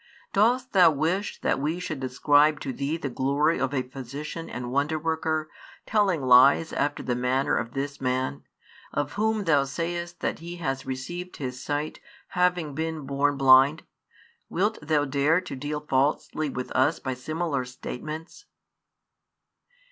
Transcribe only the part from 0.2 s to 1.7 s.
Dost Thou wish that